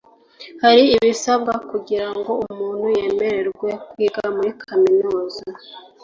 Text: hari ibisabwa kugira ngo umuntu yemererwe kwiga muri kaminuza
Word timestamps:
hari 0.63 0.83
ibisabwa 0.95 1.53
kugira 1.69 2.07
ngo 2.17 2.31
umuntu 2.49 2.85
yemererwe 2.95 3.69
kwiga 3.89 4.23
muri 4.35 4.51
kaminuza 4.63 5.43